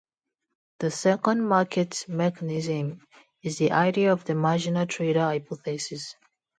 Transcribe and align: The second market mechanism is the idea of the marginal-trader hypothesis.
The 0.79 0.89
second 0.89 1.47
market 1.47 2.05
mechanism 2.07 3.05
is 3.43 3.59
the 3.59 3.71
idea 3.71 4.11
of 4.11 4.25
the 4.25 4.33
marginal-trader 4.33 5.19
hypothesis. 5.19 6.15